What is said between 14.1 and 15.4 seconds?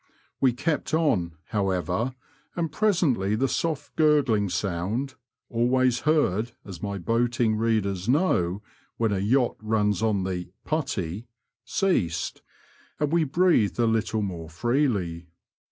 more freely.